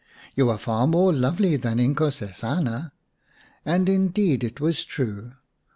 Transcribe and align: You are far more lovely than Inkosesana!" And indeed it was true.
You 0.33 0.49
are 0.49 0.57
far 0.57 0.87
more 0.87 1.13
lovely 1.13 1.57
than 1.57 1.77
Inkosesana!" 1.77 2.91
And 3.71 3.87
indeed 3.87 4.43
it 4.43 4.59
was 4.59 4.83
true. 4.83 5.33